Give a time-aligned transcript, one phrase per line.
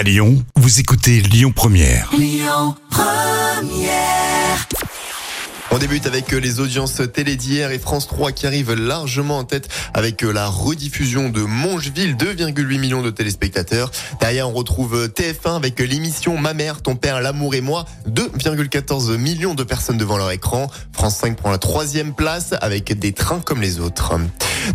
[0.00, 2.08] À Lyon, vous écoutez Lyon Première.
[5.70, 9.44] On débute avec euh, les audiences télé d'hier et France 3 qui arrive largement en
[9.44, 13.90] tête avec euh, la rediffusion de Mongeville, 2,8 millions de téléspectateurs.
[14.22, 19.18] Derrière, on retrouve euh, TF1 avec l'émission Ma mère, ton père, l'amour et moi, 2,14
[19.18, 20.70] millions de personnes devant leur écran.
[20.94, 24.14] France 5 prend la troisième place avec des trains comme les autres.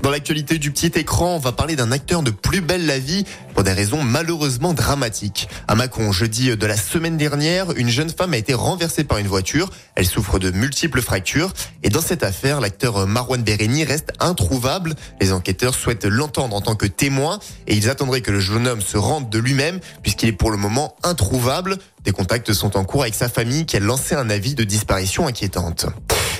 [0.01, 3.25] Dans l'actualité du petit écran, on va parler d'un acteur de Plus belle la vie
[3.53, 5.47] pour des raisons malheureusement dramatiques.
[5.67, 9.27] À Mâcon, jeudi de la semaine dernière, une jeune femme a été renversée par une
[9.27, 9.69] voiture.
[9.95, 11.53] Elle souffre de multiples fractures.
[11.83, 14.95] Et dans cette affaire, l'acteur Marwan Bereni reste introuvable.
[15.21, 18.81] Les enquêteurs souhaitent l'entendre en tant que témoin et ils attendraient que le jeune homme
[18.81, 21.77] se rende de lui-même puisqu'il est pour le moment introuvable.
[22.03, 25.27] Des contacts sont en cours avec sa famille qui a lancé un avis de disparition
[25.27, 25.87] inquiétante.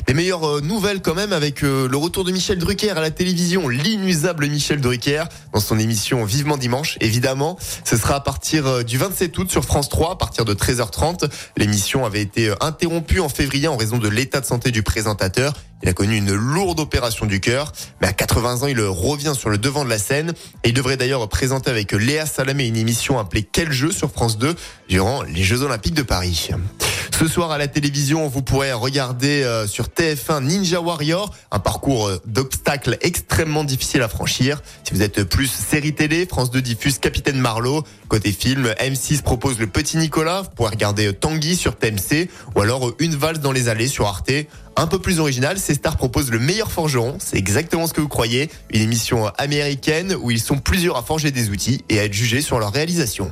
[0.08, 3.10] Les meilleures euh, nouvelles quand même avec euh, le retour de Michel Drucker à la
[3.10, 6.98] télévision, l'inusable Michel Drucker dans son émission Vivement Dimanche.
[7.02, 10.54] Évidemment, ce sera à partir euh, du 27 août sur France 3 à partir de
[10.54, 11.28] 13h30.
[11.58, 15.54] L'émission avait été interrompue en février en raison de l'état de santé du présentateur.
[15.82, 19.50] Il a connu une lourde opération du cœur, mais à 80 ans, il revient sur
[19.50, 23.18] le devant de la scène et il devrait d'ailleurs présenter avec Léa Salamé une émission
[23.18, 24.56] appelée Quel jeu sur France 2
[24.88, 26.52] durant les Jeux Olympiques de Paris.
[27.18, 32.08] Ce soir à la télévision, vous pourrez regarder euh, sur TF1 Ninja Warrior, un parcours
[32.08, 34.62] euh, d'obstacles extrêmement difficile à franchir.
[34.84, 37.84] Si vous êtes plus série télé, France 2 diffuse Capitaine Marlowe.
[38.10, 40.42] Côté film, M6 propose Le Petit Nicolas.
[40.42, 44.34] Vous pourrez regarder Tanguy sur TMC ou alors Une valse dans les allées sur Arte.
[44.76, 47.16] Un peu plus original, ces stars proposent le meilleur forgeron.
[47.20, 48.50] C'est exactement ce que vous croyez.
[48.74, 52.42] Une émission américaine où ils sont plusieurs à forger des outils et à être jugés
[52.42, 53.32] sur leur réalisation.